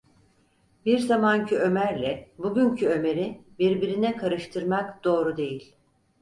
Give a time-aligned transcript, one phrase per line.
[0.85, 5.75] Bir zamanki Ömer’le bugünkü Ömer’i birbirine karıştırmak doğru değil…